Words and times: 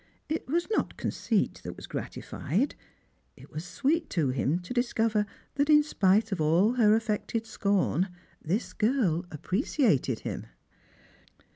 It 0.27 0.47
was 0.47 0.67
not 0.71 0.97
conceit 0.97 1.61
that 1.63 1.75
was 1.75 1.85
gratified— 1.85 2.73
it 3.37 3.51
was 3.51 3.63
sweet 3.63 4.09
to 4.09 4.29
him 4.29 4.57
to 4.61 4.73
discover 4.73 5.27
that, 5.53 5.69
in 5.69 5.83
spite 5.83 6.31
of 6.31 6.41
all 6.41 6.71
her 6.73 6.95
affected 6.95 7.45
scorn, 7.45 8.09
this 8.41 8.73
girl 8.73 9.27
appreciated 9.29 10.21
him. 10.21 10.47